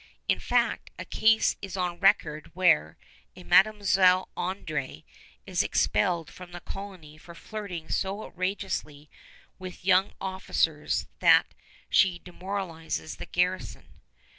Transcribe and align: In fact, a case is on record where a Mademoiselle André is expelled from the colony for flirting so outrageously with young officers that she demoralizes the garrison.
In 0.27 0.39
fact, 0.39 0.89
a 0.97 1.05
case 1.05 1.57
is 1.61 1.77
on 1.77 1.99
record 1.99 2.49
where 2.55 2.97
a 3.35 3.43
Mademoiselle 3.43 4.29
André 4.35 5.03
is 5.45 5.61
expelled 5.61 6.31
from 6.31 6.53
the 6.53 6.59
colony 6.59 7.19
for 7.19 7.35
flirting 7.35 7.87
so 7.87 8.23
outrageously 8.23 9.11
with 9.59 9.85
young 9.85 10.13
officers 10.19 11.05
that 11.19 11.53
she 11.87 12.17
demoralizes 12.17 13.17
the 13.17 13.27
garrison. 13.27 14.01